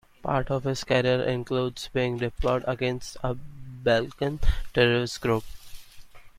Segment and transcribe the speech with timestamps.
[0.23, 4.39] Part of his career includes being deployed against a Balkan
[4.73, 5.43] terrorist group.